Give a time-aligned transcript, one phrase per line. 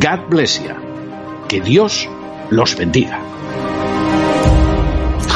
[0.00, 0.74] God bless you.
[1.48, 2.08] Que Dios
[2.48, 3.20] los bendiga.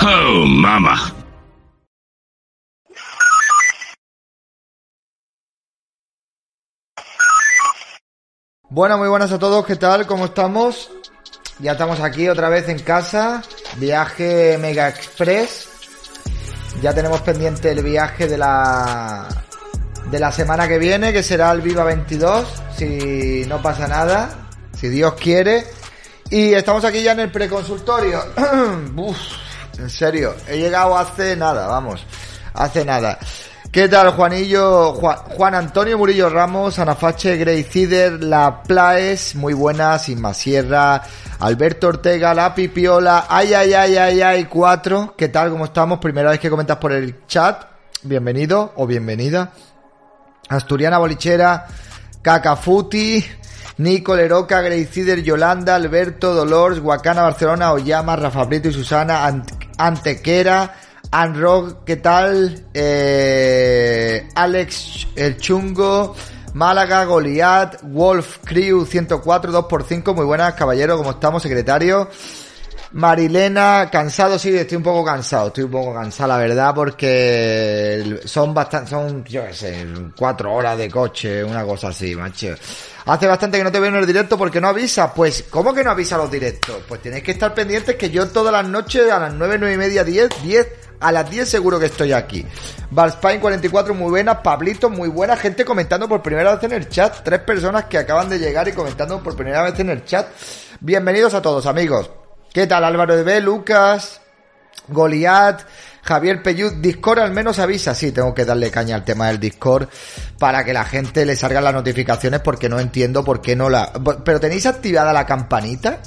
[0.02, 1.12] Oh, mama.
[8.70, 10.06] Bueno, muy buenas a todos, ¿qué tal?
[10.06, 10.90] ¿Cómo estamos?
[11.58, 13.42] Ya estamos aquí otra vez en casa,
[13.76, 15.68] viaje Mega Express.
[16.80, 19.28] Ya tenemos pendiente el viaje de la
[20.10, 24.45] de la semana que viene, que será el Viva 22, si no pasa nada,
[24.78, 25.66] si Dios quiere.
[26.30, 28.22] Y estamos aquí ya en el preconsultorio.
[29.78, 32.02] En serio, he llegado hace nada, vamos,
[32.54, 33.18] hace nada.
[33.70, 34.94] ¿Qué tal, Juanillo?
[34.94, 41.02] Juan, Juan Antonio Murillo Ramos, Anafache, Grey Cider, La Plaes, muy buenas, Inma Sierra,
[41.40, 45.14] Alberto Ortega, La Pipiola, ay, ay, ay, ay, ay, cuatro.
[45.14, 45.50] ¿Qué tal?
[45.50, 45.98] ¿Cómo estamos?
[45.98, 47.64] Primera vez que comentas por el chat.
[48.02, 49.52] Bienvenido o bienvenida.
[50.48, 51.66] Asturiana Bolichera,
[52.22, 53.22] Cacafuti,
[53.78, 59.52] Nico Leroca, Grey Cider, Yolanda, Alberto, Dolores, Guacana, Barcelona, Oyama, Rafa Brito y Susana, Ant
[59.76, 60.74] Antequera,
[61.10, 62.64] Anrock, ¿qué tal?
[62.72, 66.16] Eh, Alex El Chungo,
[66.54, 72.08] Málaga, Goliath, Wolf Crew 104, 2x5, muy buenas, caballero, ¿cómo estamos, secretario?
[72.92, 78.54] Marilena, cansado, sí, estoy un poco cansado, estoy un poco cansado, la verdad, porque son
[78.54, 79.86] bastante, son, yo qué sé,
[80.16, 82.54] cuatro horas de coche, una cosa así, macho.
[83.06, 85.12] Hace bastante que no te veo en el directo porque no avisa.
[85.12, 86.76] Pues, ¿cómo que no avisa los directos?
[86.88, 89.78] Pues tenéis que estar pendientes que yo todas las noches a las nueve, nueve y
[89.78, 90.66] media, diez, diez,
[90.98, 92.44] a las 10 seguro que estoy aquí.
[92.90, 94.42] Valspine 44, muy buena.
[94.42, 95.36] Pablito, muy buena.
[95.36, 97.22] Gente comentando por primera vez en el chat.
[97.22, 100.26] Tres personas que acaban de llegar y comentando por primera vez en el chat.
[100.80, 102.10] Bienvenidos a todos, amigos.
[102.56, 104.22] ¿Qué tal Álvaro de B, Lucas,
[104.88, 105.60] Goliat,
[106.02, 106.72] Javier Peyud?
[106.76, 107.94] Discord al menos avisa.
[107.94, 109.90] Sí, tengo que darle caña al tema del Discord
[110.38, 113.92] para que la gente le salgan las notificaciones porque no entiendo por qué no la...
[114.24, 116.00] Pero ¿tenéis activada la campanita?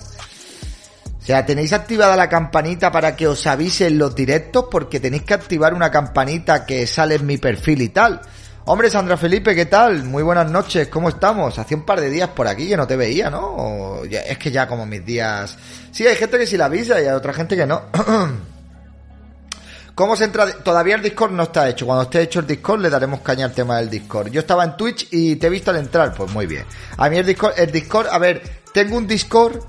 [1.22, 5.36] O sea, tenéis activada la campanita para que os avisen los directos porque tenéis que
[5.36, 8.22] activar una campanita que sale en mi perfil y tal.
[8.66, 10.04] Hombre, Sandra Felipe, ¿qué tal?
[10.04, 11.58] Muy buenas noches, ¿cómo estamos?
[11.58, 14.02] Hace un par de días por aquí que no te veía, ¿no?
[14.04, 15.58] Es que ya como mis días...
[15.92, 17.84] Sí, hay gente que sí la avisa y hay otra gente que no.
[19.96, 20.52] ¿Cómo se entra?
[20.54, 21.86] Todavía el Discord no está hecho.
[21.86, 24.30] Cuando esté hecho el Discord le daremos caña al tema del Discord.
[24.30, 26.14] Yo estaba en Twitch y te he visto al entrar.
[26.14, 26.66] Pues muy bien.
[26.98, 29.62] A mí el Discord, el Discord, a ver, tengo un Discord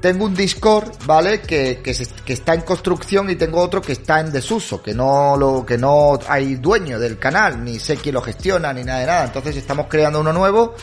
[0.00, 1.40] tengo un Discord, ¿vale?
[1.40, 5.64] Que, que, está en construcción y tengo otro que está en desuso, que no lo,
[5.64, 9.24] que no hay dueño del canal, ni sé quién lo gestiona, ni nada de nada.
[9.24, 10.74] Entonces estamos creando uno nuevo.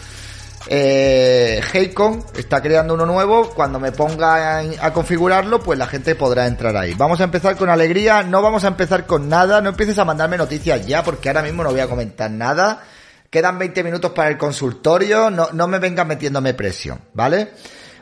[0.70, 3.50] Eh, Heycon está creando uno nuevo.
[3.50, 6.94] Cuando me ponga a configurarlo, pues la gente podrá entrar ahí.
[6.94, 8.22] Vamos a empezar con alegría.
[8.24, 9.62] No vamos a empezar con nada.
[9.62, 12.84] No empieces a mandarme noticias ya, porque ahora mismo no voy a comentar nada.
[13.30, 15.30] Quedan 20 minutos para el consultorio.
[15.30, 17.54] No, no me vengas metiéndome presión, ¿vale?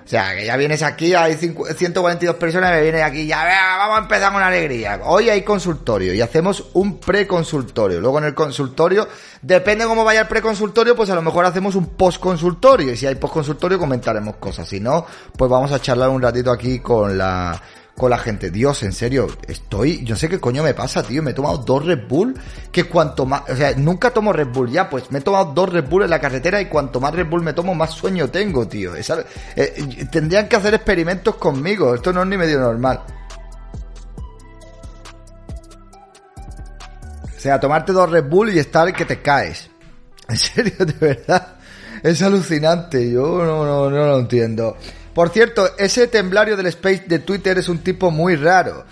[0.05, 3.43] O sea, que ya vienes aquí, hay 142 personas, me vienen aquí, ya
[3.79, 5.01] vamos a empezar con alegría.
[5.03, 7.99] Hoy hay consultorio y hacemos un preconsultorio.
[7.99, 9.07] Luego en el consultorio,
[9.41, 12.93] depende cómo vaya el preconsultorio, pues a lo mejor hacemos un postconsultorio.
[12.93, 14.67] Y si hay postconsultorio comentaremos cosas.
[14.67, 17.59] Si no, pues vamos a charlar un ratito aquí con la
[17.95, 18.51] con la gente.
[18.51, 21.23] Dios, en serio, estoy, yo sé qué coño me pasa, tío.
[21.23, 22.35] Me he tomado dos Red Bull,
[22.71, 25.69] que cuanto más, o sea, nunca tomo Red Bull ya, pues me he tomado dos
[25.71, 28.67] Red Bull en la carretera y cuanto más Red Bull me tomo, más sueño tengo,
[28.67, 28.93] tío.
[28.95, 33.01] eh, tendrían que hacer experimentos conmigo, esto no es ni medio normal.
[37.35, 39.69] O sea, tomarte dos Red Bull y estar que te caes.
[40.27, 41.55] En serio, de verdad.
[42.01, 44.75] Es alucinante, yo no, no, no lo entiendo.
[45.15, 48.83] Por cierto, ese temblario del Space de Twitter es un tipo muy raro.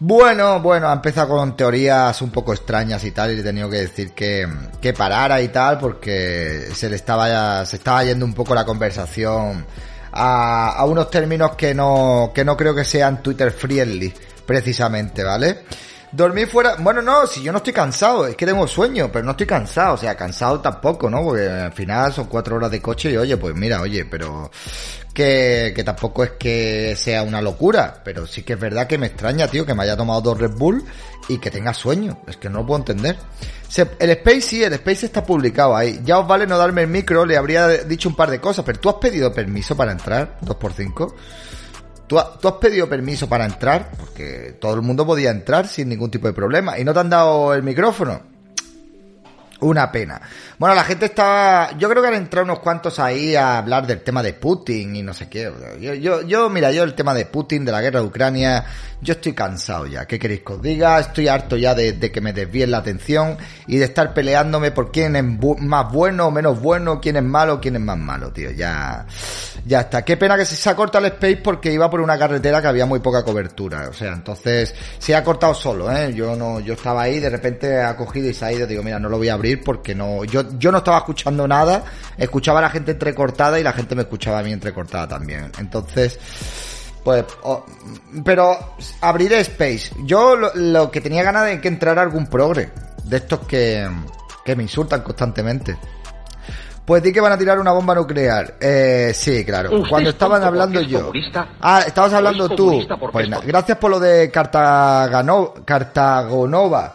[0.00, 3.70] Bueno, bueno, ha empezado con teorías un poco extrañas y tal, y le he tenido
[3.70, 4.48] que decir que,
[4.80, 9.64] que parara y tal, porque se le estaba, se estaba yendo un poco la conversación
[10.10, 14.12] a, a unos términos que no, que no creo que sean Twitter friendly,
[14.44, 15.62] precisamente, ¿vale?
[16.10, 19.32] Dormir fuera, bueno, no, si yo no estoy cansado, es que tengo sueño, pero no
[19.32, 21.22] estoy cansado, o sea, cansado tampoco, ¿no?
[21.22, 24.50] Porque al final son cuatro horas de coche y oye, pues mira, oye, pero
[25.12, 29.08] que, que tampoco es que sea una locura, pero sí que es verdad que me
[29.08, 30.82] extraña, tío, que me haya tomado dos Red Bull
[31.28, 33.18] y que tenga sueño, es que no lo puedo entender.
[33.98, 36.00] el Space sí, el Space está publicado ahí.
[36.04, 38.80] Ya os vale no darme el micro, le habría dicho un par de cosas, pero
[38.80, 41.12] tú has pedido permiso para entrar, 2x5.
[42.08, 46.26] ¿Tú, has pedido permiso para entrar, porque todo el mundo podía entrar sin ningún tipo
[46.26, 48.22] de problema, y no te han dado el micrófono.
[49.60, 50.20] Una pena.
[50.58, 51.70] Bueno, la gente estaba.
[51.78, 55.02] Yo creo que han entrado unos cuantos ahí a hablar del tema de Putin y
[55.04, 55.52] no sé qué.
[55.80, 58.64] Yo, yo, yo, mira, yo el tema de Putin, de la guerra de Ucrania,
[59.00, 60.06] yo estoy cansado ya.
[60.06, 60.98] ¿Qué queréis que os diga?
[60.98, 63.38] Estoy harto ya de, que me desvíen la atención
[63.68, 65.24] y de estar peleándome por quién es
[65.60, 68.50] más bueno o menos bueno, quién es malo, quién es más malo, tío.
[68.50, 69.06] Ya,
[69.64, 70.04] ya está.
[70.04, 72.86] Qué pena que se, ha cortado el space porque iba por una carretera que había
[72.86, 73.88] muy poca cobertura.
[73.88, 76.12] O sea, entonces se ha cortado solo, ¿eh?
[76.12, 78.66] Yo no, yo estaba ahí, de repente ha cogido y se ha ido.
[78.66, 81.84] Digo, mira, no lo voy a abrir porque no, yo, yo no estaba escuchando nada.
[82.16, 85.50] Escuchaba a la gente entrecortada y la gente me escuchaba a mí entrecortada también.
[85.58, 86.18] Entonces,
[87.04, 87.24] pues,
[88.24, 89.90] pero abrir Space.
[90.04, 92.70] Yo lo, que tenía ganas de que entrara algún progre.
[93.04, 93.88] De estos que,
[94.44, 95.76] que me insultan constantemente.
[96.88, 98.54] Pues di que van a tirar una bomba nuclear.
[98.58, 99.82] Eh, sí, claro.
[99.90, 101.12] Cuando estaban hablando yo.
[101.60, 102.82] Ah, estabas hablando tú.
[103.12, 106.94] Pues gracias por lo de Cartagano, Cartagonova.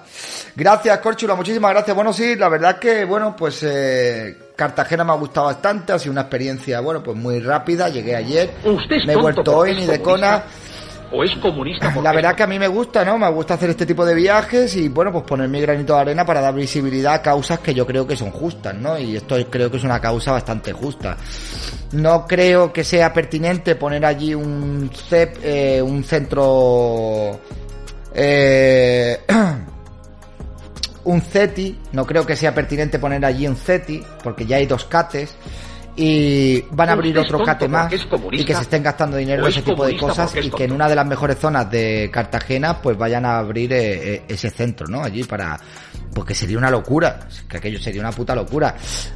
[0.55, 1.95] Gracias, Corchula, muchísimas gracias.
[1.95, 6.13] Bueno, sí, la verdad que, bueno, pues eh, Cartagena me ha gustado bastante, ha sido
[6.13, 7.87] una experiencia, bueno, pues muy rápida.
[7.87, 8.49] Llegué ayer,
[9.05, 10.41] me he vuelto hoy ni de Cona
[11.13, 11.94] o es comunista.
[12.01, 13.18] La verdad que a mí me gusta, ¿no?
[13.19, 16.25] Me gusta hacer este tipo de viajes y, bueno, pues poner mi granito de arena
[16.25, 18.98] para dar visibilidad a causas que yo creo que son justas, ¿no?
[18.98, 21.15] Y esto creo que es una causa bastante justa.
[21.92, 27.39] No creo que sea pertinente poner allí un CEP, eh, un centro...
[28.15, 29.19] Eh,
[31.06, 34.86] un CETI, no creo que sea pertinente poner allí un CETI, porque ya hay dos
[34.86, 35.36] CATES
[35.95, 37.91] y van a abrir otro cate más
[38.31, 40.89] y que se estén gastando dinero en ese tipo de cosas y que en una
[40.89, 45.03] de las mejores zonas de Cartagena pues vayan a abrir eh, eh, ese centro, ¿no?
[45.03, 45.59] Allí para
[46.13, 48.75] porque sería una locura, que aquello sería una puta locura.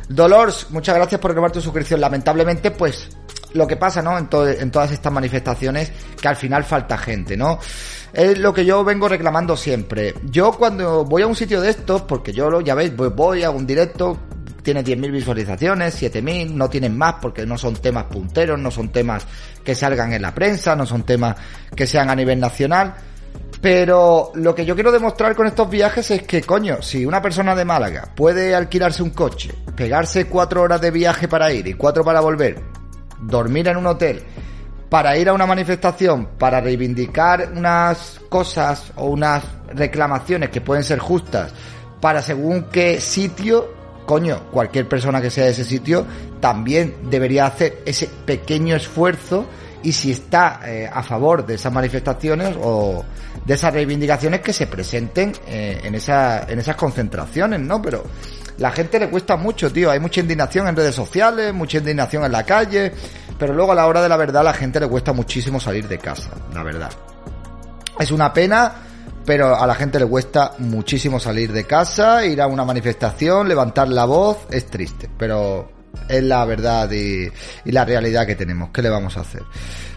[0.09, 2.01] Dolores, muchas gracias por renovar tu suscripción.
[2.01, 3.09] Lamentablemente pues
[3.53, 4.17] lo que pasa, ¿no?
[4.17, 4.27] En,
[4.59, 7.59] en todas estas manifestaciones que al final falta gente, ¿no?
[8.13, 10.13] Es lo que yo vengo reclamando siempre.
[10.23, 13.49] Yo cuando voy a un sitio de estos, porque yo lo, ya veis, voy a
[13.49, 14.17] un directo,
[14.67, 19.25] tiene 10.000 visualizaciones, 7.000, no tienen más porque no son temas punteros, no son temas
[19.63, 21.37] que salgan en la prensa, no son temas
[21.73, 22.93] que sean a nivel nacional.
[23.61, 27.55] Pero lo que yo quiero demostrar con estos viajes es que, coño, si una persona
[27.55, 32.03] de Málaga puede alquilarse un coche, pegarse cuatro horas de viaje para ir y cuatro
[32.03, 32.61] para volver,
[33.21, 34.21] dormir en un hotel,
[34.89, 40.99] para ir a una manifestación, para reivindicar unas cosas o unas reclamaciones que pueden ser
[40.99, 41.53] justas,
[42.01, 43.76] para según qué sitio,
[44.07, 46.07] coño, cualquier persona que sea de ese sitio
[46.39, 49.45] también debería hacer ese pequeño esfuerzo
[49.83, 53.03] y si está eh, a favor de esas manifestaciones o
[53.45, 55.95] de esas reivindicaciones que se presenten eh, en, en
[56.59, 57.81] esas concentraciones, ¿no?
[57.81, 58.05] Pero
[58.57, 59.91] la gente le cuesta mucho, tío.
[59.91, 62.93] Hay mucha indignación en redes sociales, mucha indignación en la calle,
[63.37, 65.85] pero luego a la hora de la verdad a la gente le cuesta muchísimo salir
[65.87, 66.91] de casa, la verdad.
[67.99, 68.86] Es una pena
[69.27, 73.89] pero a la gente le cuesta muchísimo salir de casa, ir a una manifestación, levantar
[73.89, 75.69] la voz, es triste, pero
[76.07, 77.29] es la verdad y,
[77.65, 78.69] la realidad que tenemos.
[78.69, 79.43] ¿Qué le vamos a hacer?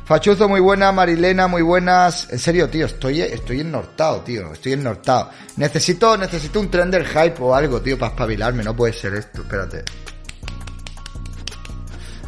[0.04, 2.26] Fachuzo, muy buena, Marilena, muy buenas.
[2.32, 5.30] En serio, tío, estoy, estoy ennortado, tío, estoy ennortado.
[5.58, 9.84] Necesito, necesito un trender hype o algo, tío, para espabilarme, no puede ser esto, espérate.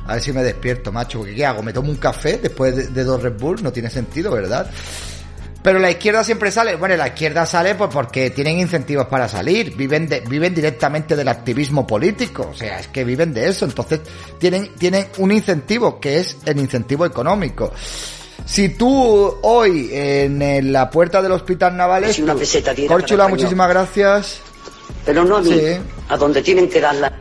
[0.07, 1.65] A ver si me despierto, macho, porque ¿qué hago?
[1.65, 3.61] ¿Me tomo un café después de, de dos Red Bull?
[3.61, 4.71] No tiene sentido, ¿verdad?
[5.63, 6.77] Pero la izquierda siempre sale.
[6.77, 9.77] Bueno, la izquierda sale pues porque tienen incentivos para salir.
[9.77, 12.49] Viven, viven directamente del activismo político.
[12.51, 13.65] O sea, es que viven de eso.
[13.65, 14.01] Entonces
[14.39, 17.73] tienen, tienen un incentivo que es el incentivo económico.
[18.45, 24.41] Si tú hoy en la puerta del hospital naval es una peseta Corchula, muchísimas gracias.
[25.05, 25.61] Pero no a mí,
[26.09, 27.13] a donde tienen que darla.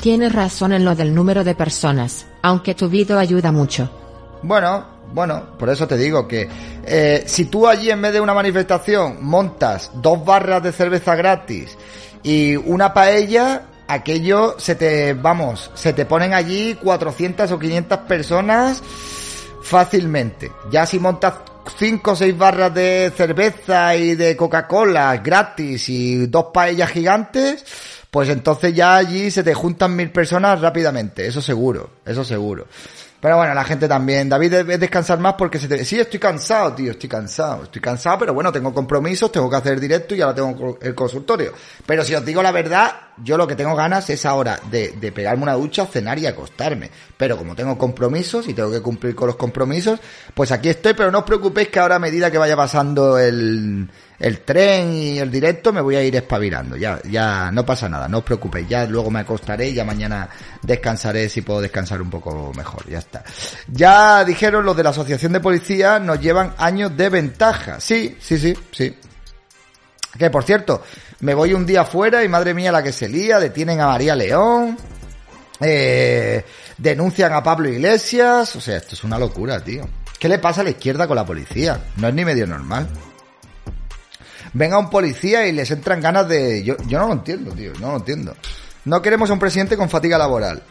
[0.00, 3.90] Tienes razón en lo del número de personas, aunque tu video ayuda mucho.
[4.42, 6.48] Bueno, bueno, por eso te digo que
[6.84, 11.76] eh, si tú allí en vez de una manifestación montas dos barras de cerveza gratis
[12.22, 18.82] y una paella, aquello se te, vamos, se te ponen allí 400 o 500 personas
[19.62, 20.52] fácilmente.
[20.70, 21.34] Ya si montas
[21.76, 27.64] cinco o seis barras de cerveza y de Coca-Cola gratis y dos paellas gigantes,
[28.16, 32.66] pues entonces ya allí se te juntan mil personas rápidamente, eso seguro, eso seguro.
[33.20, 34.26] Pero bueno, la gente también.
[34.26, 35.84] David debe descansar más porque se te...
[35.84, 37.64] Sí, estoy cansado, tío, estoy cansado.
[37.64, 41.52] Estoy cansado, pero bueno, tengo compromisos, tengo que hacer directo y ahora tengo el consultorio.
[41.84, 42.90] Pero si os digo la verdad,
[43.22, 46.90] yo lo que tengo ganas es ahora de, de pegarme una ducha, cenar y acostarme.
[47.18, 50.00] Pero como tengo compromisos y tengo que cumplir con los compromisos,
[50.32, 53.90] pues aquí estoy, pero no os preocupéis que ahora a medida que vaya pasando el
[54.18, 56.76] el tren y el directo me voy a ir espabilando.
[56.76, 58.68] Ya, ya no pasa nada, no os preocupéis.
[58.68, 60.28] Ya luego me acostaré y ya mañana
[60.62, 62.88] descansaré si puedo descansar un poco mejor.
[62.88, 63.24] Ya está.
[63.68, 67.80] Ya dijeron los de la Asociación de Policía nos llevan años de ventaja.
[67.80, 68.96] Sí, sí, sí, sí.
[70.18, 70.82] Que por cierto,
[71.20, 74.14] me voy un día fuera y madre mía la que se lía, detienen a María
[74.14, 74.78] León,
[75.60, 76.42] eh,
[76.78, 79.86] denuncian a Pablo Iglesias, o sea, esto es una locura, tío.
[80.18, 81.78] ¿Qué le pasa a la izquierda con la policía?
[81.96, 82.88] No es ni medio normal
[84.56, 86.64] venga un policía y les entran ganas de...
[86.64, 88.34] Yo, no lo entiendo, tío, no lo entiendo.
[88.84, 90.62] No queremos a un presidente con fatiga laboral.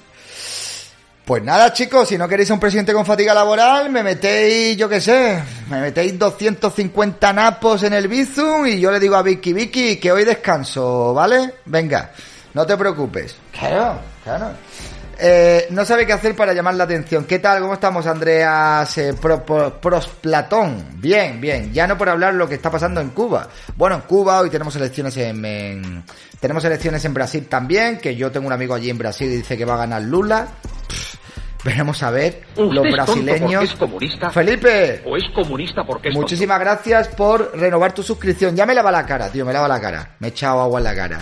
[1.24, 4.88] Pues nada, chicos, si no queréis a un presidente con fatiga laboral, me metéis, yo
[4.88, 9.52] qué sé, me metéis 250 napos en el Bizum y yo le digo a Vicky,
[9.52, 11.56] Vicky, que hoy descanso, ¿vale?
[11.66, 12.12] Venga,
[12.54, 13.36] no te preocupes.
[13.52, 14.52] Claro, claro.
[15.20, 17.26] Eh, no sabe qué hacer para llamar la atención.
[17.26, 17.62] ¿Qué tal?
[17.62, 20.88] ¿Cómo estamos, Andreas eh, Prosplatón?
[20.96, 21.74] Bien, bien.
[21.74, 23.48] Ya no por hablar lo que está pasando en Cuba.
[23.76, 26.04] Bueno, en Cuba hoy tenemos elecciones en,
[26.40, 29.58] tenemos elecciones en Brasil también, que yo tengo un amigo allí en Brasil y dice
[29.58, 30.48] que va a ganar Lula.
[31.64, 33.64] veremos a ver los brasileños.
[33.64, 35.02] Es comunista, Felipe.
[35.06, 38.56] O es comunista porque es Muchísimas gracias por renovar tu suscripción.
[38.56, 40.16] Ya me lava la cara, tío, me lava la cara.
[40.20, 41.20] Me he echado agua en la cara.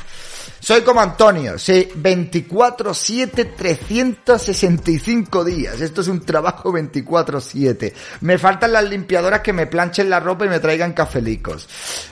[0.64, 5.82] Soy como Antonio, sí, 24-7, 365 días.
[5.82, 7.94] Esto es un trabajo 24-7.
[8.22, 11.68] Me faltan las limpiadoras que me planchen la ropa y me traigan cafelicos.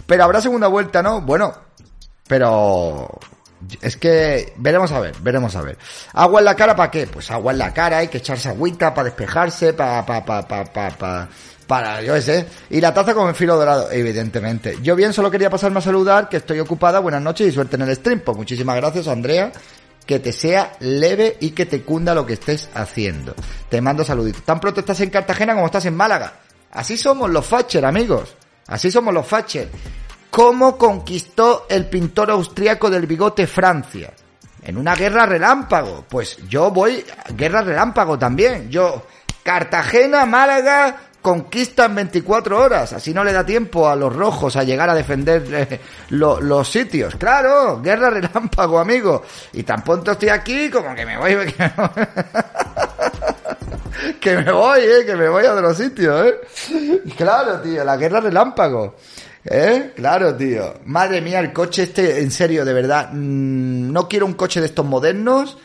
[0.05, 1.21] Pero habrá segunda vuelta, ¿no?
[1.21, 1.53] Bueno,
[2.27, 3.09] pero
[3.81, 5.77] es que veremos a ver, veremos a ver.
[6.11, 7.07] ¿Agua en la cara para qué?
[7.07, 11.29] Pues agua en la cara, hay que echarse agüita para despejarse, para, para, para, para,
[11.71, 12.15] para, yo.
[12.69, 14.79] Y la taza con el filo dorado, evidentemente.
[14.81, 16.99] Yo bien, solo quería pasarme a saludar, que estoy ocupada.
[16.99, 18.19] Buenas noches y suerte en el stream.
[18.19, 19.53] Pues muchísimas gracias, Andrea.
[20.05, 23.33] Que te sea leve y que te cunda lo que estés haciendo.
[23.69, 24.43] Te mando saluditos.
[24.43, 26.33] Tan pronto estás en Cartagena como estás en Málaga.
[26.71, 28.35] Así somos los Facher, amigos.
[28.67, 29.69] Así somos los Facher.
[30.29, 34.11] ¿Cómo conquistó el pintor austriaco del bigote Francia?
[34.61, 36.03] En una guerra relámpago.
[36.09, 38.69] Pues yo voy, guerra relámpago también.
[38.69, 39.07] Yo,
[39.41, 44.89] Cartagena, Málaga, conquistan 24 horas, así no le da tiempo a los rojos a llegar
[44.89, 47.15] a defender eh, los sitios.
[47.15, 49.23] Claro, guerra relámpago, amigo.
[49.53, 51.35] Y tan pronto estoy aquí como que me voy...
[54.19, 56.41] Que me voy, eh, que me voy a otro sitio, eh.
[57.15, 58.95] Claro, tío, la guerra relámpago.
[59.43, 59.93] ¿Eh?
[59.95, 60.75] Claro, tío.
[60.85, 63.09] Madre mía, el coche este, en serio, de verdad.
[63.11, 65.57] Mm, no quiero un coche de estos modernos.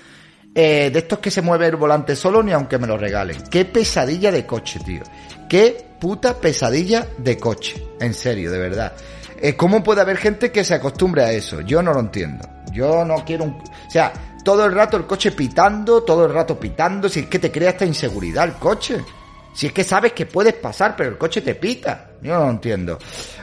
[0.58, 3.36] Eh, de estos que se mueve el volante solo, ni aunque me lo regalen.
[3.50, 5.02] Qué pesadilla de coche, tío.
[5.50, 7.86] Qué puta pesadilla de coche.
[8.00, 8.94] En serio, de verdad.
[9.38, 11.60] Eh, ¿Cómo puede haber gente que se acostumbre a eso?
[11.60, 12.48] Yo no lo entiendo.
[12.72, 13.50] Yo no quiero un...
[13.50, 14.10] O sea,
[14.42, 17.70] todo el rato el coche pitando, todo el rato pitando, si es que te crea
[17.70, 19.04] esta inseguridad el coche.
[19.52, 22.12] Si es que sabes que puedes pasar, pero el coche te pita.
[22.22, 22.98] Yo no lo entiendo.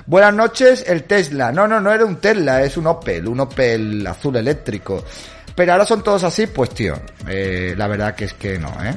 [0.07, 1.51] Buenas noches, el Tesla.
[1.51, 5.03] No, no, no era un Tesla, es un Opel, un Opel azul eléctrico.
[5.55, 6.95] Pero ahora son todos así, pues tío,
[7.27, 8.95] eh, la verdad que es que no, ¿eh?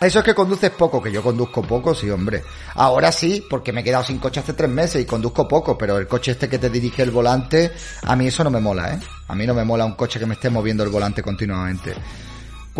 [0.00, 2.42] Eso es que conduces poco, que yo conduzco poco, sí, hombre.
[2.74, 5.98] Ahora sí, porque me he quedado sin coche hace tres meses y conduzco poco, pero
[5.98, 7.70] el coche este que te dirige el volante,
[8.02, 9.00] a mí eso no me mola, ¿eh?
[9.28, 11.94] A mí no me mola un coche que me esté moviendo el volante continuamente.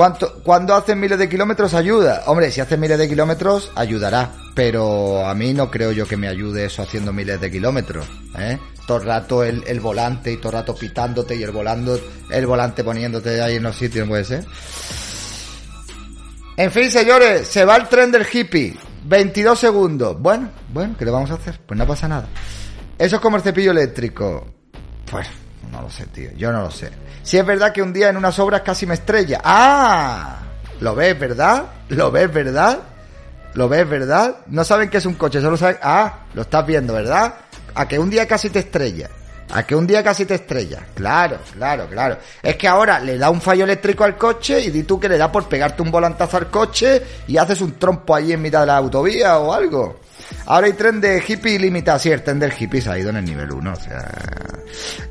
[0.01, 2.23] ¿Cuánto, cuando haces miles de kilómetros ayuda?
[2.25, 6.27] Hombre, si haces miles de kilómetros ayudará, pero a mí no creo yo que me
[6.27, 8.07] ayude eso haciendo miles de kilómetros,
[8.39, 8.59] ¿eh?
[8.87, 12.47] Todo el rato el, el volante y todo el rato pitándote y el volando, el
[12.47, 14.47] volante poniéndote ahí en los sitios, puede ser.
[16.57, 18.79] En fin, señores, se va el tren del hippie.
[19.05, 20.19] 22 segundos.
[20.19, 21.61] Bueno, bueno, ¿qué le vamos a hacer?
[21.67, 22.27] Pues no pasa nada.
[22.97, 24.47] Eso es como el cepillo eléctrico.
[25.11, 25.27] Pues,
[25.71, 26.31] no lo sé, tío.
[26.37, 26.91] Yo no lo sé.
[27.23, 29.41] Si es verdad que un día en unas obras casi me estrella.
[29.45, 30.39] ¡Ah!
[30.81, 31.65] ¿Lo ves, verdad?
[31.89, 32.79] ¿Lo ves, verdad?
[33.55, 34.37] ¿Lo ves, verdad?
[34.47, 35.79] No saben que es un coche, solo saben...
[35.83, 37.35] Ah, lo estás viendo, ¿verdad?
[37.75, 39.11] A que un día casi te estrella.
[39.53, 40.81] A que un día casi te estrellas.
[40.95, 42.19] Claro, claro, claro.
[42.43, 45.19] Es que ahora le da un fallo eléctrico al coche y di tú que le
[45.19, 48.67] da por pegarte un volantazo al coche y haces un trompo ahí en mitad de
[48.67, 50.01] la autovía o algo.
[50.47, 51.99] Ahora hay tren de hippie ilimitado.
[51.99, 53.73] Sí, el tren del hippie se ha ido en el nivel 1.
[53.73, 54.09] O sea,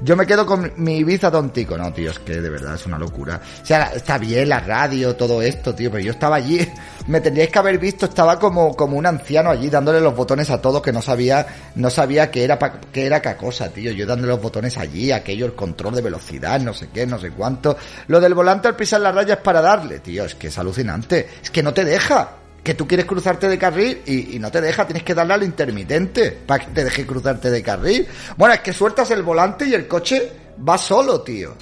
[0.02, 1.78] Yo me quedo con mi Ibiza tontico.
[1.78, 3.40] No, tío, es que de verdad es una locura.
[3.62, 6.68] O sea, está bien la radio, todo esto, tío, pero yo estaba allí,
[7.08, 10.62] me tendríais que haber visto, estaba como, como un anciano allí dándole los botones a
[10.62, 11.46] todos que no sabía,
[11.76, 12.58] no sabía que era
[12.92, 13.92] que era qué cosa, tío.
[13.92, 17.32] Yo dándole los botones allí, aquello, el control de velocidad, no sé qué, no sé
[17.32, 17.78] cuánto.
[18.08, 21.28] Lo del volante al pisar la raya es para darle, tío, es que es alucinante.
[21.42, 22.30] Es que no te deja
[22.64, 26.32] que tú quieres cruzarte de carril y, no te deja, tienes que darle al intermitente
[26.32, 28.08] para que te deje cruzarte de carril.
[28.38, 30.32] Bueno, es que sueltas el volante y el coche
[30.68, 31.56] va solo, tío.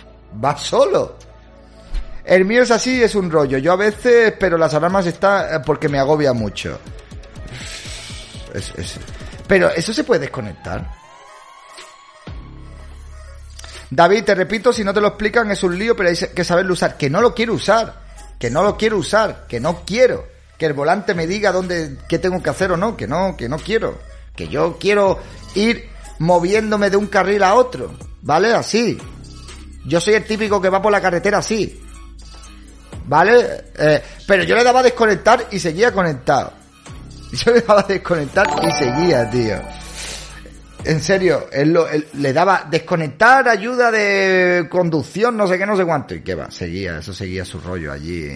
[0.44, 1.18] Va solo.
[2.26, 3.58] El mío es así, es un rollo.
[3.58, 6.80] Yo a veces, pero las alarmas están eh, porque me agobia mucho.
[9.48, 10.92] Pero eso se puede desconectar.
[13.90, 16.74] David, te repito, si no te lo explican es un lío, pero hay que saberlo
[16.74, 16.98] usar.
[16.98, 18.02] Que no lo quiero usar.
[18.38, 19.46] Que no lo quiero usar.
[19.48, 22.98] Que no quiero que el volante me diga dónde, qué tengo que hacer o no,
[22.98, 24.00] que no, que no quiero.
[24.36, 25.20] Que yo quiero
[25.56, 28.54] ir moviéndome de un carril a otro, ¿vale?
[28.54, 28.98] Así.
[29.86, 31.82] Yo soy el típico que va por la carretera así.
[33.06, 33.66] ¿Vale?
[33.78, 36.52] Eh, pero yo le daba a desconectar y seguía conectado.
[37.32, 39.62] Yo le daba a desconectar y seguía, tío.
[40.88, 41.78] En serio, él,
[42.14, 46.16] le daba desconectar, ayuda de conducción, no sé qué, no sé cuánto.
[46.16, 48.32] Y qué va, seguía, eso seguía su rollo allí,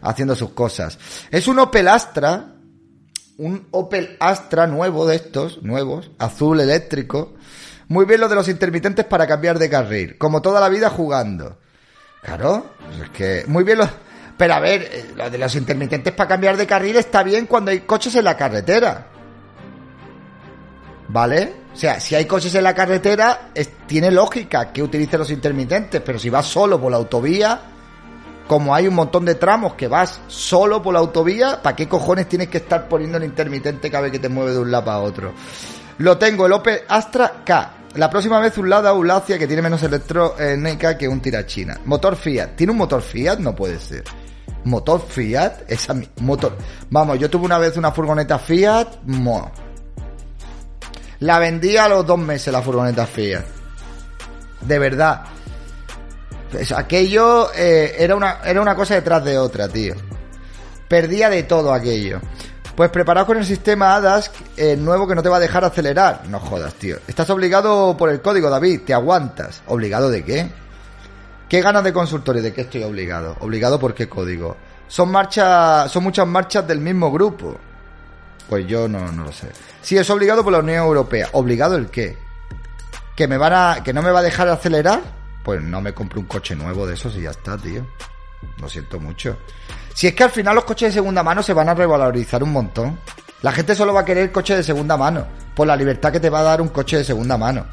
[0.00, 0.98] haciendo sus cosas.
[1.30, 2.54] Es un Opel Astra,
[3.36, 7.34] un Opel Astra nuevo de estos, nuevos, azul eléctrico.
[7.88, 11.58] Muy bien lo de los intermitentes para cambiar de carril, como toda la vida jugando.
[12.22, 13.88] Claro, pues es que, muy bien lo...
[14.38, 17.72] Pero a ver, eh, lo de los intermitentes para cambiar de carril está bien cuando
[17.72, 19.06] hay coches en la carretera.
[21.08, 21.59] ¿Vale?
[21.72, 23.50] O sea, si hay coches en la carretera,
[23.86, 27.60] tiene lógica que utilice los intermitentes, pero si vas solo por la autovía,
[28.46, 32.28] como hay un montón de tramos que vas solo por la autovía, ¿para qué cojones
[32.28, 34.98] tienes que estar poniendo el intermitente cada vez que te mueve de un lado a
[34.98, 35.32] otro?
[35.98, 37.74] Lo tengo, el Opel Astra K.
[37.94, 41.78] La próxima vez un Lada un Lacia que tiene menos electrónica que un tirachina.
[41.84, 42.56] Motor Fiat.
[42.56, 43.38] ¿Tiene un motor Fiat?
[43.38, 44.04] No puede ser.
[44.64, 45.68] ¿Motor Fiat?
[45.68, 46.56] Esa motor.
[46.88, 49.02] Vamos, yo tuve una vez una furgoneta Fiat.
[49.06, 49.50] Mo
[51.20, 53.44] la vendí a los dos meses la furgoneta Fiat.
[54.62, 55.22] De verdad.
[56.50, 59.94] Pues aquello eh, era, una, era una cosa detrás de otra, tío.
[60.88, 62.20] Perdía de todo aquello.
[62.74, 66.22] Pues preparaos con el sistema ADAS eh, nuevo que no te va a dejar acelerar.
[66.28, 66.96] No jodas, tío.
[67.06, 68.80] Estás obligado por el código, David.
[68.86, 69.62] Te aguantas.
[69.66, 70.50] ¿Obligado de qué?
[71.48, 72.42] ¿Qué ganas de consultorio?
[72.42, 73.36] ¿De qué estoy obligado?
[73.40, 74.56] ¿Obligado por qué código?
[74.88, 77.56] Son marchas, son muchas marchas del mismo grupo.
[78.50, 79.48] Pues yo no, no lo sé.
[79.80, 81.28] Si es obligado por la Unión Europea.
[81.32, 82.18] ¿Obligado el qué?
[83.14, 83.82] ¿Que me van a.
[83.84, 85.00] que no me va a dejar acelerar?
[85.44, 87.86] Pues no me compro un coche nuevo de esos y ya está, tío.
[88.60, 89.38] Lo siento mucho.
[89.94, 92.52] Si es que al final los coches de segunda mano se van a revalorizar un
[92.52, 92.98] montón.
[93.42, 95.28] La gente solo va a querer coche de segunda mano.
[95.54, 97.66] Por la libertad que te va a dar un coche de segunda mano.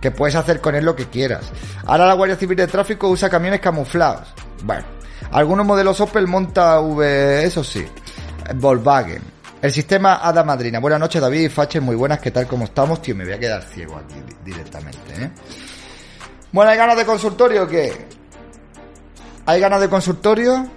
[0.00, 1.50] Que puedes hacer con él lo que quieras.
[1.86, 4.32] Ahora la Guardia Civil de Tráfico usa camiones camuflados.
[4.62, 4.84] Bueno,
[5.32, 7.84] algunos modelos Opel monta V, eso sí.
[8.54, 9.35] Volkswagen.
[9.62, 10.78] El sistema Ada Madrina.
[10.80, 12.46] Buenas noches, David Faches, muy buenas, ¿qué tal?
[12.46, 13.00] ¿Cómo estamos?
[13.00, 14.14] Tío, me voy a quedar ciego aquí
[14.44, 15.30] directamente, ¿eh?
[16.52, 18.06] Bueno, ¿hay ganas de consultorio o qué?
[19.46, 20.70] ¿Hay ganas de consultorio?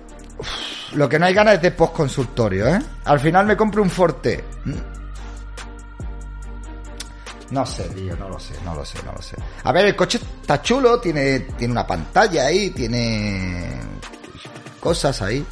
[0.93, 2.79] lo que no hay ganas es de postconsultorio, ¿eh?
[3.05, 4.43] Al final me compro un Forte.
[4.65, 4.73] Mm.
[7.51, 9.35] No sé, tío, no lo sé, no lo sé, no lo sé.
[9.63, 13.71] A ver, el coche está chulo, tiene, tiene una pantalla ahí, tiene
[14.79, 15.45] cosas ahí.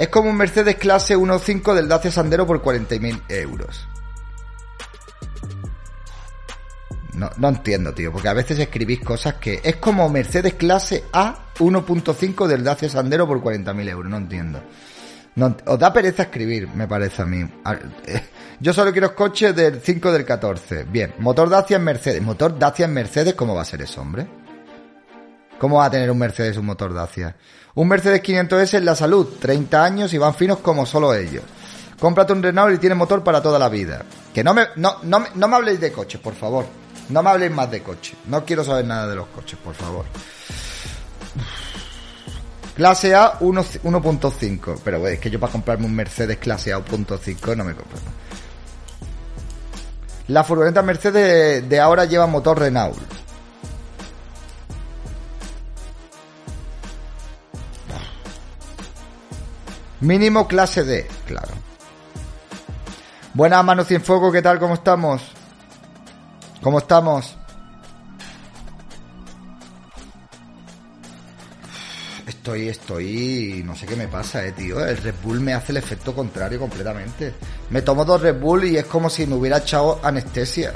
[0.00, 3.86] Es como un Mercedes clase 1.5 del Dacia Sandero por 40.000 euros.
[7.12, 9.60] No, no entiendo, tío, porque a veces escribís cosas que...
[9.62, 14.62] Es como Mercedes clase A 1.5 del Dacia Sandero por 40.000 euros, no entiendo.
[15.66, 17.46] Os da pereza escribir, me parece a mí.
[18.06, 18.22] Eh,
[18.58, 20.84] yo solo quiero coches del 5 del 14.
[20.84, 22.22] Bien, motor Dacia en Mercedes.
[22.22, 24.39] Motor Dacia en Mercedes, ¿cómo va a ser eso, hombre?
[25.60, 27.36] ¿Cómo va a tener un Mercedes un motor Dacia?
[27.74, 31.44] Un Mercedes 500S en la salud, 30 años y van finos como solo ellos.
[31.98, 34.02] Cómprate un Renault y tiene motor para toda la vida.
[34.32, 36.64] Que no me, no, no, no me habléis de coches, por favor.
[37.10, 38.16] No me habléis más de coches.
[38.24, 40.06] No quiero saber nada de los coches, por favor.
[42.74, 44.80] Clase A 1.5.
[44.82, 47.98] Pero es que yo para comprarme un Mercedes clase A 1.5 no me compro.
[50.28, 53.29] La furgoneta Mercedes de ahora lleva motor Renault.
[60.00, 61.52] Mínimo clase D, claro.
[63.34, 64.58] Buenas, Mano Cienfuego, ¿qué tal?
[64.58, 65.22] ¿Cómo estamos?
[66.62, 67.36] ¿Cómo estamos?
[72.26, 74.84] Estoy, estoy, no sé qué me pasa, eh, tío.
[74.84, 77.34] El Red Bull me hace el efecto contrario completamente.
[77.68, 80.72] Me tomo dos Red Bull y es como si me hubiera echado anestesia.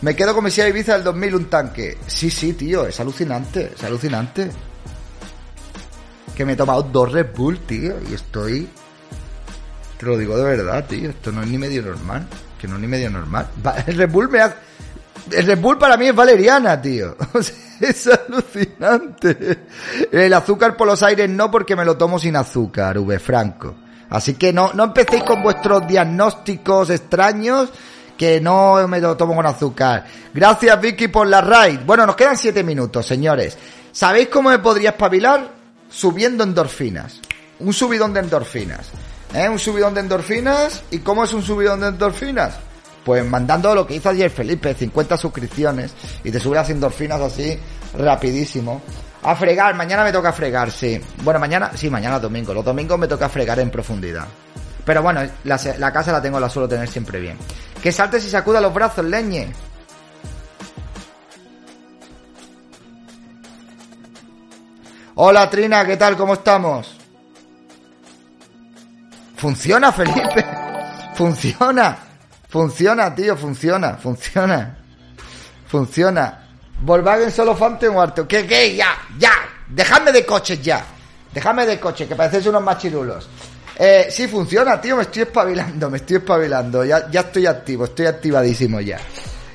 [0.00, 1.98] Me quedo con Mesías Ibiza del 2000 un tanque.
[2.06, 4.50] Sí, sí, tío, es alucinante, es alucinante.
[6.36, 8.68] Que me he tomado dos Red Bull, tío, y estoy...
[9.98, 12.26] Te lo digo de verdad, tío, esto no es ni medio normal.
[12.60, 13.48] Que no es ni medio normal.
[13.86, 14.54] El Red Bull me hace...
[15.30, 17.16] El Red Bull para mí es valeriana, tío.
[17.80, 19.66] es alucinante.
[20.12, 23.18] El azúcar por los aires no, porque me lo tomo sin azúcar, V.
[23.18, 23.74] Franco.
[24.10, 27.70] Así que no, no empecéis con vuestros diagnósticos extraños
[28.16, 30.04] que no me lo tomo con azúcar.
[30.32, 31.80] Gracias Vicky por la raid.
[31.84, 33.58] Bueno, nos quedan 7 minutos, señores.
[33.92, 35.55] ¿Sabéis cómo me podría espabilar?
[35.90, 37.20] Subiendo endorfinas.
[37.60, 38.90] Un subidón de endorfinas.
[39.34, 39.48] ¿Eh?
[39.48, 40.82] Un subidón de endorfinas.
[40.90, 42.54] ¿Y cómo es un subidón de endorfinas?
[43.04, 45.92] Pues mandando lo que hizo ayer Felipe, 50 suscripciones.
[46.24, 47.58] Y te sube las endorfinas así,
[47.96, 48.82] rapidísimo.
[49.22, 51.00] A fregar, mañana me toca fregar, sí.
[51.22, 52.52] Bueno, mañana, sí, mañana domingo.
[52.52, 54.26] Los domingos me toca fregar en profundidad.
[54.84, 57.36] Pero bueno, la, casa la tengo, la suelo tener siempre bien.
[57.82, 59.48] Que saltes y sacuda los brazos, leñe.
[65.18, 66.14] Hola Trina, ¿qué tal?
[66.14, 66.94] ¿Cómo estamos?
[69.36, 70.44] Funciona, Felipe.
[71.14, 71.96] Funciona.
[72.50, 74.76] Funciona, tío, funciona, funciona.
[75.68, 76.46] Funciona.
[76.82, 78.28] Volkswagen solo Fante o.
[78.28, 78.76] ¿Qué, qué?
[78.76, 79.32] Ya, ya.
[79.68, 80.84] Dejadme de coches ya.
[81.32, 83.26] Dejadme de coches, que parecéis unos machirulos.
[83.78, 86.84] Eh, sí, funciona, tío, me estoy espabilando, me estoy espabilando.
[86.84, 88.98] Ya, ya estoy activo, estoy activadísimo ya.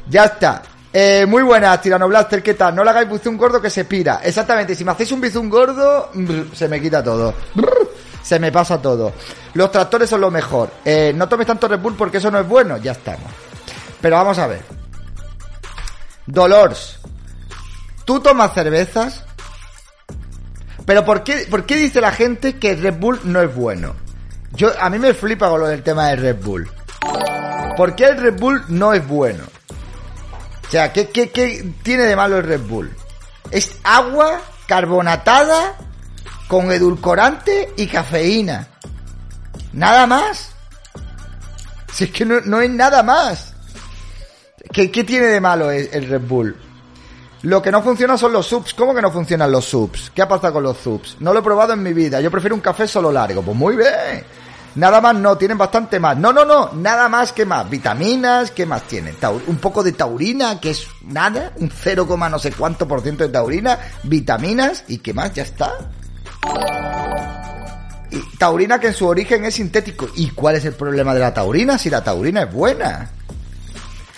[0.09, 0.63] Ya está.
[0.93, 2.75] Eh, muy buenas, Tirano Blaster, ¿qué tal?
[2.75, 4.21] No le hagáis bizum gordo que se pira.
[4.23, 6.11] Exactamente, si me hacéis un bizum gordo,
[6.53, 7.33] se me quita todo.
[8.21, 9.13] se me pasa todo.
[9.53, 10.69] Los tractores son lo mejor.
[10.83, 12.77] Eh, no tomes tanto Red Bull porque eso no es bueno.
[12.77, 13.31] Ya estamos.
[14.01, 14.61] Pero vamos a ver.
[16.25, 16.99] Dolores.
[18.05, 19.23] ¿Tú tomas cervezas?
[20.85, 23.95] Pero ¿por qué, ¿por qué dice la gente que Red Bull no es bueno?
[24.53, 26.69] Yo, a mí me flipa con lo del tema de Red Bull.
[27.77, 29.43] ¿Por qué el Red Bull no es bueno?
[30.71, 32.95] O sea, ¿qué, qué, qué tiene de malo el Red Bull?
[33.51, 35.75] Es agua carbonatada
[36.47, 38.69] con edulcorante y cafeína.
[39.73, 40.53] Nada más.
[41.91, 43.53] Si es que no, no es nada más.
[44.71, 46.55] ¿Qué, ¿Qué, tiene de malo el, el Red Bull?
[47.41, 48.73] Lo que no funciona son los subs.
[48.73, 50.09] ¿Cómo que no funcionan los subs?
[50.15, 51.17] ¿Qué ha pasado con los subs?
[51.19, 52.21] No lo he probado en mi vida.
[52.21, 53.41] Yo prefiero un café solo largo.
[53.41, 54.23] Pues muy bien.
[54.75, 56.17] Nada más no, tienen bastante más.
[56.17, 57.69] No, no, no, nada más que más.
[57.69, 59.15] Vitaminas, ¿qué más tienen?
[59.47, 63.29] un poco de taurina, que es nada, un 0, no sé cuánto por ciento de
[63.29, 65.73] taurina, vitaminas y qué más, ya está.
[68.37, 70.09] Taurina que en su origen es sintético.
[70.15, 73.09] ¿Y cuál es el problema de la taurina si la taurina es buena?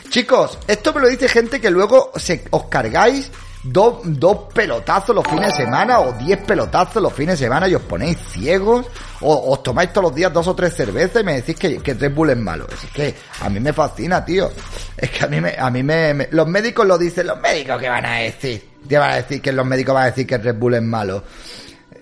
[0.09, 3.31] Chicos, esto me lo dice gente que luego se, os cargáis
[3.63, 7.75] dos, dos pelotazos los fines de semana o diez pelotazos los fines de semana y
[7.75, 8.85] os ponéis ciegos
[9.21, 11.93] o os tomáis todos los días dos o tres cervezas y me decís que, que
[11.93, 12.67] Red Bull es malo.
[12.69, 14.51] Es que a mí me fascina, tío.
[14.97, 17.89] Es que a mí me, a mí me, los médicos lo dicen, los médicos qué
[17.89, 18.69] van a decir.
[18.87, 21.23] ¿Qué van a decir que los médicos van a decir que Red Bull es malo?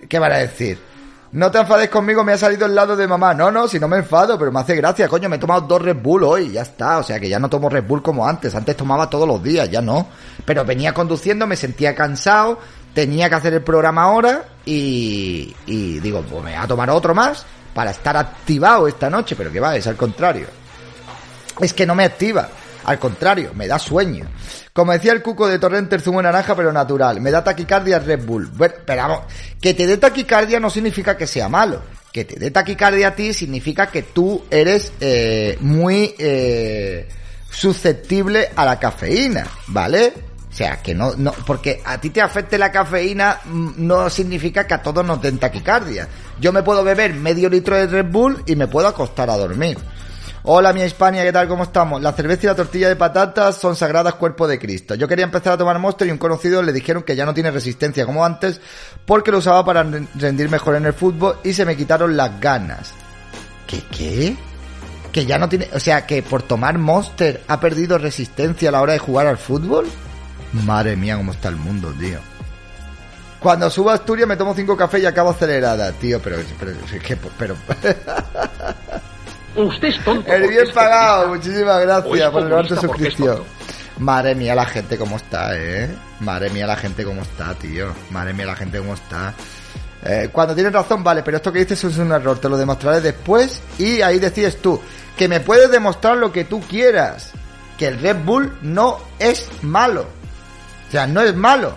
[0.08, 0.91] ¿Qué van a decir?
[1.32, 3.32] No te enfades conmigo, me ha salido el lado de mamá.
[3.32, 5.80] No, no, si no me enfado, pero me hace gracia, coño, me he tomado dos
[5.80, 6.98] Red Bull hoy, ya está.
[6.98, 8.54] O sea que ya no tomo Red Bull como antes.
[8.54, 10.08] Antes tomaba todos los días, ya no.
[10.44, 12.58] Pero venía conduciendo, me sentía cansado,
[12.92, 17.14] tenía que hacer el programa ahora y, y digo, pues me voy a tomar otro
[17.14, 20.48] más para estar activado esta noche, pero que va, es al contrario.
[21.60, 22.46] Es que no me activa.
[22.84, 24.26] Al contrario, me da sueño.
[24.72, 27.20] Como decía el cuco de Torrente, el zumo naranja, pero natural.
[27.20, 28.48] Me da taquicardia Red Bull.
[28.48, 29.20] Bueno, pero vamos,
[29.60, 31.82] que te dé taquicardia no significa que sea malo.
[32.12, 37.08] Que te dé taquicardia a ti significa que tú eres eh, muy eh,
[37.50, 40.12] susceptible a la cafeína, ¿vale?
[40.52, 44.66] O sea, que no, no, porque a ti te afecte la cafeína mm, no significa
[44.66, 46.06] que a todos nos den taquicardia.
[46.38, 49.78] Yo me puedo beber medio litro de Red Bull y me puedo acostar a dormir.
[50.44, 51.46] Hola, mi España, ¿qué tal?
[51.46, 52.02] ¿Cómo estamos?
[52.02, 54.96] La cerveza y la tortilla de patatas son sagradas cuerpo de Cristo.
[54.96, 57.52] Yo quería empezar a tomar Monster y un conocido le dijeron que ya no tiene
[57.52, 58.60] resistencia como antes
[59.06, 62.92] porque lo usaba para rendir mejor en el fútbol y se me quitaron las ganas.
[63.68, 64.36] ¿Qué qué?
[65.12, 68.82] Que ya no tiene, o sea, que por tomar Monster ha perdido resistencia a la
[68.82, 69.86] hora de jugar al fútbol.
[70.64, 72.18] Madre mía, cómo está el mundo, tío.
[73.38, 76.72] Cuando subo a Asturias me tomo cinco cafés y acabo acelerada, tío, pero, pero,
[77.38, 77.94] pero, pero...
[79.56, 80.32] Usted es tonto.
[80.32, 83.42] El bien pagado, muchísimas gracias por el tu suscripción.
[83.98, 85.88] Madre mía la gente cómo está, eh.
[86.20, 87.92] Madre mía la gente cómo está, tío.
[88.10, 89.34] Madre mía la gente cómo está.
[90.04, 93.00] Eh, cuando tienes razón, vale, pero esto que dices es un error, te lo demostraré
[93.00, 94.80] después y ahí decides tú.
[95.16, 97.32] Que me puedes demostrar lo que tú quieras.
[97.78, 100.06] Que el Red Bull no es malo.
[100.88, 101.76] O sea, no es malo.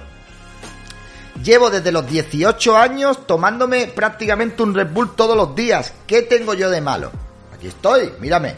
[1.44, 5.94] Llevo desde los 18 años tomándome prácticamente un Red Bull todos los días.
[6.08, 7.12] ¿Qué tengo yo de malo?
[7.68, 8.56] Estoy, mírame.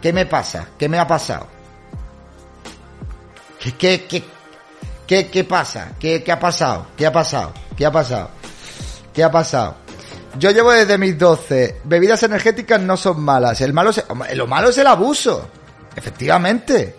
[0.00, 0.68] ¿Qué me pasa?
[0.78, 1.46] ¿Qué me ha pasado?
[3.58, 4.24] ¿Qué, qué, qué,
[5.06, 5.92] qué, qué pasa?
[5.98, 6.86] ¿Qué, ¿Qué ha pasado?
[6.96, 7.52] ¿Qué ha pasado?
[7.76, 8.30] ¿Qué ha pasado?
[9.12, 9.76] ¿Qué ha pasado?
[10.38, 11.80] Yo llevo desde mis 12.
[11.84, 13.60] Bebidas energéticas no son malas.
[13.60, 15.48] El malo es, lo malo es el abuso.
[15.96, 16.94] Efectivamente.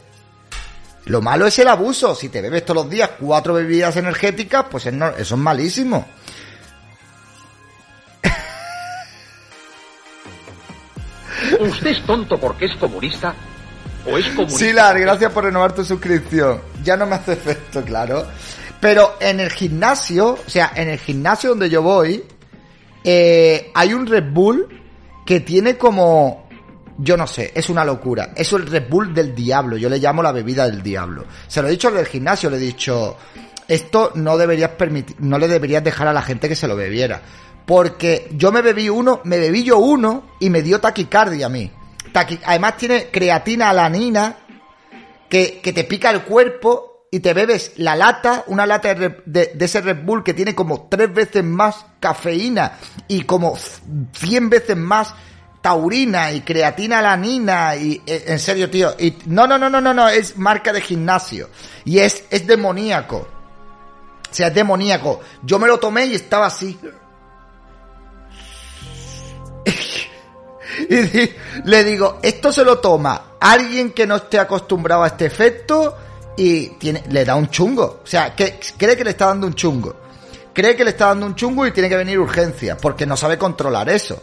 [1.05, 2.15] Lo malo es el abuso.
[2.15, 6.05] Si te bebes todos los días cuatro bebidas energéticas, pues eso es malísimo.
[11.59, 13.33] ¿Usted es tonto porque es comunista?
[14.05, 14.59] ¿O es comunista?
[14.59, 16.61] Silar, gracias por renovar tu suscripción.
[16.83, 18.25] Ya no me hace efecto, claro.
[18.79, 22.23] Pero en el gimnasio, o sea, en el gimnasio donde yo voy,
[23.03, 24.67] eh, hay un Red Bull
[25.25, 26.47] que tiene como...
[26.99, 28.33] Yo no sé, es una locura.
[28.35, 29.77] Es el Red Bull del diablo.
[29.77, 31.25] Yo le llamo la bebida del diablo.
[31.47, 33.17] Se lo he dicho en el gimnasio, le he dicho,
[33.67, 37.21] esto no deberías permitir, no le deberías dejar a la gente que se lo bebiera.
[37.67, 41.69] Porque yo me bebí uno, me bebí yo uno y me dio taquicardia a mí.
[42.45, 44.37] Además tiene creatina alanina
[45.29, 49.81] que, que te pica el cuerpo y te bebes la lata, una lata de, ese
[49.81, 53.57] Red Bull que tiene como tres veces más cafeína y como
[54.13, 55.13] cien veces más
[55.61, 59.93] taurina y creatina alanina y eh, en serio tío y no no no no no
[59.93, 61.49] no es marca de gimnasio
[61.83, 63.27] y es es demoníaco.
[64.29, 65.21] O sea es demoníaco.
[65.43, 66.77] Yo me lo tomé y estaba así
[70.89, 71.31] y
[71.69, 75.95] le digo, esto se lo toma alguien que no esté acostumbrado a este efecto
[76.37, 76.71] y
[77.09, 78.01] le da un chungo.
[78.03, 79.95] O sea, que cree que le está dando un chungo.
[80.53, 83.37] Cree que le está dando un chungo y tiene que venir urgencia, porque no sabe
[83.37, 84.21] controlar eso.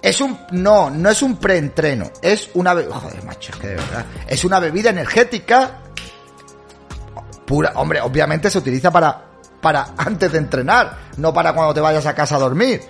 [0.00, 4.04] Es un, no, no es un preentreno, es una, joder, macho, es que de verdad,
[4.26, 5.80] es una bebida energética
[7.44, 9.22] pura, hombre, obviamente se utiliza para,
[9.60, 12.82] para antes de entrenar, no para cuando te vayas a casa a dormir,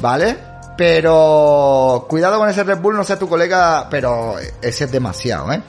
[0.00, 0.36] ¿vale?
[0.78, 5.60] Pero cuidado con ese Red Bull, no sea tu colega, pero ese es demasiado, ¿eh?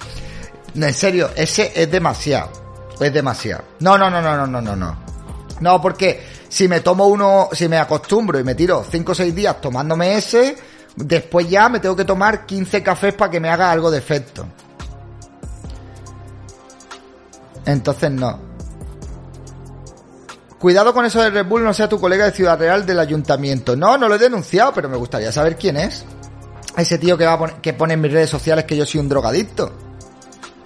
[0.75, 2.51] En serio, ese es demasiado.
[2.99, 3.63] Es demasiado.
[3.79, 4.97] No, no, no, no, no, no, no, no.
[5.61, 9.33] No, porque si me tomo uno, si me acostumbro y me tiro 5 o 6
[9.33, 10.55] días tomándome ese,
[10.95, 14.45] después ya me tengo que tomar 15 cafés para que me haga algo de efecto.
[17.65, 18.48] Entonces no.
[20.59, 23.77] Cuidado con eso de Red Bull, no sea tu colega de Ciudad Real del ayuntamiento.
[23.77, 26.05] No, no lo he denunciado, pero me gustaría saber quién es.
[26.75, 29.71] Ese tío que, va que pone en mis redes sociales que yo soy un drogadicto.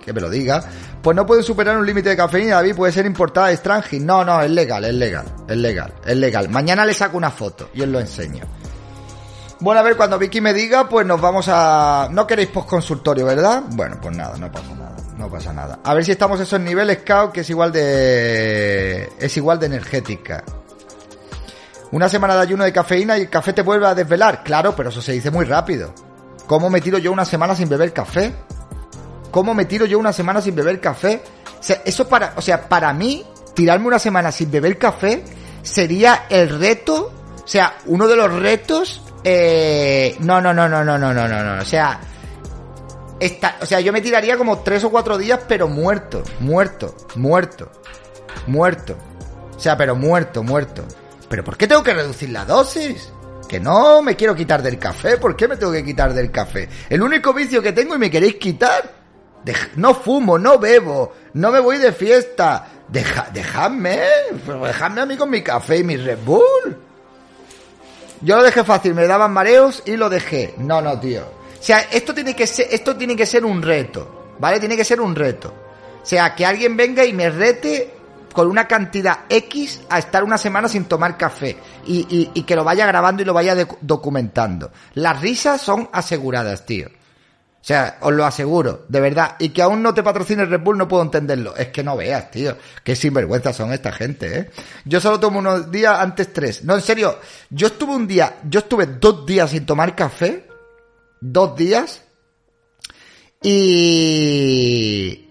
[0.03, 0.63] Que me lo diga.
[1.03, 4.03] Pues no puede superar un límite de cafeína, David, puede ser importada de extranjero.
[4.03, 6.49] No, no, es legal, es legal, es legal, es legal.
[6.49, 8.43] Mañana le saco una foto y os lo enseño.
[9.63, 12.09] Bueno, a ver, cuando Vicky me diga, pues nos vamos a...
[12.11, 13.63] No queréis postconsultorio, ¿verdad?
[13.69, 15.79] Bueno, pues nada, no pasa nada no pasa nada.
[15.83, 19.09] A ver si estamos esos niveles, Cao, que es igual de.
[19.19, 20.43] es igual de energética.
[21.91, 24.43] Una semana de ayuno de cafeína y el café te vuelve a desvelar.
[24.43, 25.93] Claro, pero eso se dice muy rápido.
[26.47, 28.33] ¿Cómo me tiro yo una semana sin beber café?
[29.31, 31.21] ¿Cómo me tiro yo una semana sin beber café?
[31.59, 35.23] O sea, eso para, o sea, para mí, tirarme una semana sin beber café
[35.61, 37.11] sería el reto,
[37.43, 41.43] o sea, uno de los retos, eh, no, no, no, no, no, no, no, no,
[41.43, 41.99] no, o sea,
[43.61, 47.71] o sea, yo me tiraría como tres o cuatro días, pero muerto, muerto, muerto,
[48.47, 48.97] muerto.
[49.55, 50.83] O sea, pero muerto, muerto.
[51.29, 53.11] ¿Pero por qué tengo que reducir la dosis?
[53.47, 55.17] Que no me quiero quitar del café.
[55.17, 56.67] ¿Por qué me tengo que quitar del café?
[56.89, 58.91] El único vicio que tengo y me queréis quitar.
[59.77, 62.67] no fumo, no bebo, no me voy de fiesta.
[62.89, 64.01] Deja, dejadme,
[64.63, 66.77] dejadme a mí con mi café y mi Red Bull.
[68.23, 70.53] Yo lo dejé fácil, me daban mareos y lo dejé.
[70.57, 71.23] No, no, tío.
[71.23, 74.59] O sea, esto tiene que ser, esto tiene que ser un reto, ¿vale?
[74.59, 75.53] Tiene que ser un reto.
[76.01, 77.93] O sea, que alguien venga y me rete
[78.33, 81.55] con una cantidad X a estar una semana sin tomar café
[81.85, 84.71] y, y, que lo vaya grabando y lo vaya documentando.
[84.95, 86.89] Las risas son aseguradas, tío.
[87.63, 89.37] O sea, os lo aseguro, de verdad.
[89.39, 91.55] Y que aún no te patrocine Red Bull no puedo entenderlo.
[91.55, 92.57] Es que no veas, tío.
[92.83, 94.49] Qué sinvergüenza son esta gente, ¿eh?
[94.83, 96.65] Yo solo tomo unos días antes tres.
[96.65, 97.19] No, en serio.
[97.49, 100.45] Yo estuve un día, yo estuve dos días sin tomar café
[101.23, 102.03] dos días
[103.41, 105.29] y...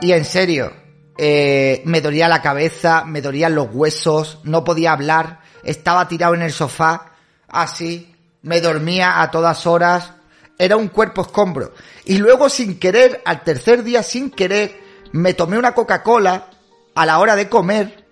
[0.00, 0.72] Y en serio,
[1.16, 6.42] eh, me dolía la cabeza, me dolían los huesos, no podía hablar, estaba tirado en
[6.42, 7.12] el sofá,
[7.48, 10.12] así, me dormía a todas horas,
[10.58, 11.72] era un cuerpo escombro.
[12.04, 14.80] Y luego sin querer, al tercer día sin querer,
[15.12, 16.50] me tomé una Coca-Cola
[16.94, 18.06] a la hora de comer,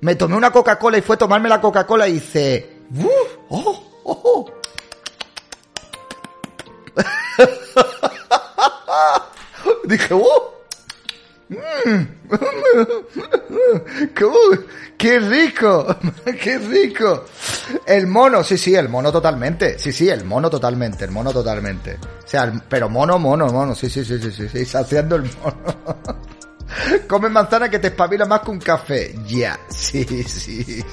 [0.00, 2.78] me tomé una Coca-Cola y fue tomarme la Coca-Cola y hice,
[3.48, 3.48] ¡Oh!
[3.48, 4.00] ¡Oh!
[4.04, 4.50] ¡Oh!
[9.84, 10.53] Dije, ¡oh!
[14.96, 15.96] ¡Qué rico!
[16.42, 17.24] ¡Qué rico!
[17.86, 19.78] El mono, sí, sí, el mono totalmente.
[19.78, 21.98] Sí, sí, el mono totalmente, el mono totalmente.
[22.24, 25.94] O sea, pero mono, mono, mono, sí, sí, sí, sí, sí, sí, saciando el mono.
[27.08, 29.14] Come manzana que te espabila más que un café.
[29.26, 30.84] Ya, sí, sí, sí.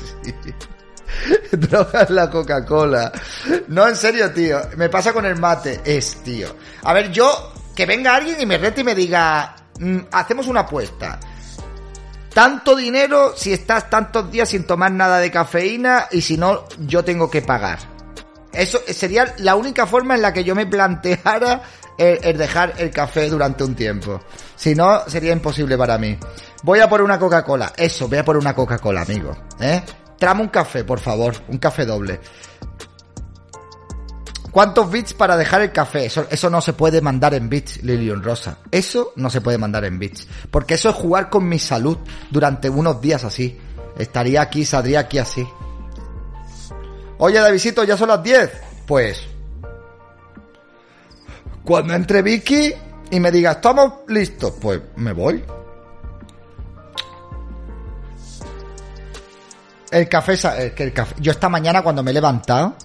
[1.51, 3.11] Drogas la Coca-Cola.
[3.67, 4.59] No, en serio, tío.
[4.77, 5.81] Me pasa con el mate.
[5.83, 6.55] Es, tío.
[6.83, 9.60] A ver, yo, que venga alguien y me rete y me diga, mm,
[10.11, 11.19] hacemos una apuesta.
[12.33, 17.03] Tanto dinero si estás tantos días sin tomar nada de cafeína y si no, yo
[17.03, 17.79] tengo que pagar.
[18.53, 21.61] Eso sería la única forma en la que yo me planteara
[21.97, 24.21] el, dejar el café durante un tiempo.
[24.55, 26.17] Si no, sería imposible para mí.
[26.63, 27.73] Voy a por una Coca-Cola.
[27.75, 29.35] Eso, voy a por una Coca-Cola, amigo.
[29.59, 29.81] ¿Eh?
[30.39, 31.35] Un café, por favor.
[31.47, 32.19] Un café doble.
[34.51, 36.05] ¿Cuántos bits para dejar el café?
[36.05, 38.57] Eso, no se puede mandar en bits, Lilian Rosa.
[38.69, 40.27] Eso no se puede mandar en bits.
[40.51, 41.97] Porque eso es jugar con mi salud
[42.29, 43.57] durante unos días así.
[43.97, 45.47] Estaría aquí, saldría aquí así.
[47.17, 48.51] Oye, Davidito, ya son las 10.
[48.85, 49.21] Pues.
[51.63, 52.73] Cuando entre Vicky
[53.09, 55.43] y me diga, estamos listos, pues me voy.
[59.91, 60.33] El café,
[60.77, 61.15] el café.
[61.19, 62.75] Yo esta mañana cuando me he levantado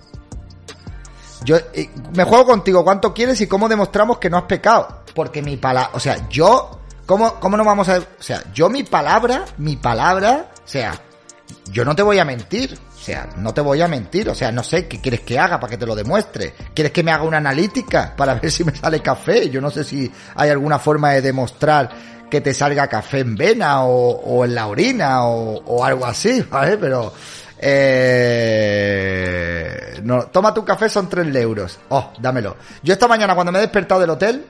[1.47, 5.03] yo eh, me juego contigo cuánto quieres y cómo demostramos que no has pecado.
[5.15, 7.99] Porque mi palabra, o sea, yo, ¿cómo, ¿cómo no vamos a...?
[7.99, 11.01] O sea, yo mi palabra, mi palabra, o sea,
[11.71, 12.77] yo no te voy a mentir.
[12.95, 14.29] O sea, no te voy a mentir.
[14.29, 16.53] O sea, no sé qué quieres que haga para que te lo demuestre.
[16.75, 19.49] ¿Quieres que me haga una analítica para ver si me sale café?
[19.49, 21.89] Yo no sé si hay alguna forma de demostrar
[22.29, 26.77] que te salga café en vena o, en la orina o, o algo así, ¿vale?
[26.77, 27.13] Pero
[27.59, 29.47] eh,
[30.03, 31.79] no, toma tu café, son 3 euros.
[31.88, 32.57] Oh, dámelo.
[32.83, 34.47] Yo esta mañana cuando me he despertado del hotel,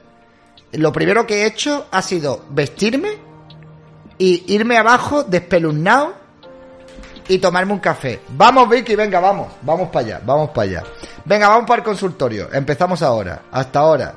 [0.73, 3.19] lo primero que he hecho ha sido vestirme
[4.19, 6.15] y irme abajo despeluznado
[7.29, 8.21] y tomarme un café.
[8.29, 9.49] Vamos, Vicky, venga, vamos.
[9.63, 10.83] Vamos para allá, vamos para allá.
[11.25, 12.49] Venga, vamos para el consultorio.
[12.53, 13.43] Empezamos ahora.
[13.51, 14.15] Hasta ahora.